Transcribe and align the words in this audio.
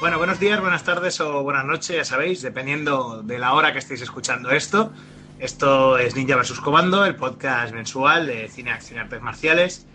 Bueno, 0.00 0.18
buenos 0.18 0.38
días, 0.38 0.60
buenas 0.60 0.84
tardes 0.84 1.20
o 1.20 1.42
buenas 1.42 1.64
noches, 1.64 1.96
ya 1.96 2.04
sabéis, 2.04 2.40
dependiendo 2.40 3.20
de 3.24 3.36
la 3.36 3.52
hora 3.54 3.72
que 3.72 3.80
estéis 3.80 4.00
escuchando 4.00 4.52
esto. 4.52 4.92
Esto 5.40 5.98
es 5.98 6.14
Ninja 6.14 6.36
vs. 6.36 6.60
Comando, 6.60 7.04
el 7.04 7.16
podcast 7.16 7.74
mensual 7.74 8.28
de 8.28 8.48
cine, 8.48 8.70
acción 8.70 8.98
y 8.98 9.00
artes 9.00 9.20
marciales. 9.20 9.88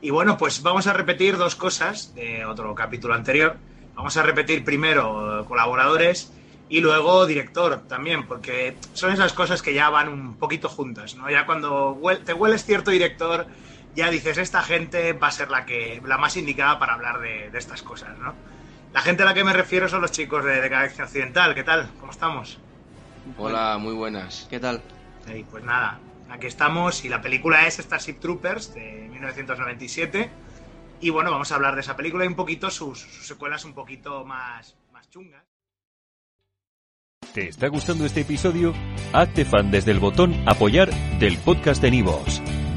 Y 0.00 0.10
bueno, 0.10 0.38
pues 0.38 0.62
vamos 0.62 0.86
a 0.86 0.92
repetir 0.92 1.36
dos 1.36 1.56
cosas 1.56 2.14
de 2.14 2.44
otro 2.44 2.76
capítulo 2.76 3.12
anterior. 3.14 3.56
Vamos 3.96 4.16
a 4.16 4.22
repetir 4.22 4.64
primero 4.64 5.44
colaboradores 5.48 6.32
y 6.68 6.80
luego 6.80 7.26
director 7.26 7.80
también, 7.88 8.28
porque 8.28 8.76
son 8.92 9.12
esas 9.12 9.32
cosas 9.32 9.62
que 9.62 9.74
ya 9.74 9.90
van 9.90 10.08
un 10.08 10.36
poquito 10.36 10.68
juntas, 10.68 11.16
¿no? 11.16 11.28
Ya 11.28 11.44
cuando 11.44 12.00
te 12.24 12.34
hueles 12.34 12.64
cierto 12.64 12.92
director, 12.92 13.48
ya 13.96 14.10
dices, 14.10 14.38
esta 14.38 14.62
gente 14.62 15.12
va 15.12 15.26
a 15.26 15.32
ser 15.32 15.50
la 15.50 15.66
que 15.66 16.00
la 16.06 16.18
más 16.18 16.36
indicada 16.36 16.78
para 16.78 16.94
hablar 16.94 17.20
de, 17.20 17.50
estas 17.52 17.82
cosas, 17.82 18.16
¿no? 18.20 18.32
La 18.92 19.00
gente 19.00 19.22
a 19.22 19.26
la 19.26 19.34
que 19.34 19.44
me 19.44 19.52
refiero 19.52 19.88
son 19.88 20.02
los 20.02 20.10
chicos 20.10 20.44
de, 20.44 20.60
de 20.60 20.68
Galaxia 20.68 21.04
Occidental. 21.04 21.54
¿Qué 21.54 21.62
tal? 21.62 21.88
¿Cómo 22.00 22.10
estamos? 22.10 22.58
Hola, 23.38 23.78
muy 23.78 23.94
buenas. 23.94 24.46
¿Qué 24.50 24.58
tal? 24.58 24.82
pues 25.50 25.62
nada, 25.62 26.00
aquí 26.28 26.48
estamos 26.48 27.04
y 27.04 27.08
la 27.08 27.20
película 27.20 27.66
es 27.66 27.76
Starship 27.76 28.14
Troopers 28.14 28.74
de 28.74 29.08
1997 29.10 30.30
y 31.00 31.10
bueno, 31.10 31.30
vamos 31.30 31.52
a 31.52 31.54
hablar 31.54 31.74
de 31.74 31.82
esa 31.82 31.96
película 31.96 32.24
y 32.24 32.28
un 32.28 32.34
poquito 32.34 32.70
sus, 32.70 33.00
secuelas 33.24 33.64
un 33.64 33.74
poquito 33.74 34.24
más, 34.24 34.76
más 34.92 35.08
chungas. 35.08 35.44
¿Te 37.32 37.48
está 37.48 37.68
gustando 37.68 38.04
este 38.04 38.22
episodio? 38.22 38.74
Hazte 39.12 39.44
fan 39.44 39.70
desde 39.70 39.92
el 39.92 40.00
botón 40.00 40.34
apoyar 40.46 40.90
del 41.20 41.38
podcast 41.38 41.80
de 41.80 41.92
Nivos. 41.92 42.42